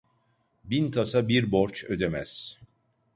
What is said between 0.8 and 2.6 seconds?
tasa bir borç ödemez.